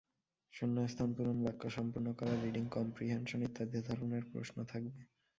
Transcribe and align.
শূন্যস্থান 0.53 1.09
পূরণ, 1.13 1.37
বাক্য 1.43 1.63
সম্পূর্ণ 1.69 2.07
করা, 2.13 2.33
রিডিং 2.43 2.63
কমপ্রিহেনশন 2.69 3.39
ইত্যাদি 3.41 3.79
ধরনের 3.89 4.23
প্রশ্ন 4.31 4.57
থাকবে। 4.63 5.01